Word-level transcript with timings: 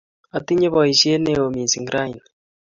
Atinye 0.37 0.67
boisyet 0.73 1.19
neoo 1.21 1.49
mising' 1.55 1.91
ra 1.93 2.01
ini. 2.11 2.21